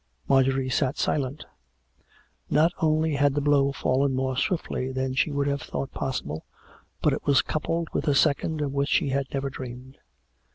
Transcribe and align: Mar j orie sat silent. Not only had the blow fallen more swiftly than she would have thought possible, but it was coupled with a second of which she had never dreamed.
Mar 0.27 0.41
j 0.41 0.51
orie 0.51 0.67
sat 0.71 0.97
silent. 0.97 1.45
Not 2.49 2.71
only 2.81 3.17
had 3.17 3.35
the 3.35 3.39
blow 3.39 3.71
fallen 3.71 4.15
more 4.15 4.35
swiftly 4.35 4.91
than 4.91 5.13
she 5.13 5.29
would 5.29 5.45
have 5.45 5.61
thought 5.61 5.91
possible, 5.91 6.43
but 7.03 7.13
it 7.13 7.27
was 7.27 7.43
coupled 7.43 7.87
with 7.93 8.07
a 8.07 8.15
second 8.15 8.61
of 8.61 8.71
which 8.73 8.89
she 8.89 9.09
had 9.09 9.27
never 9.31 9.51
dreamed. 9.51 9.99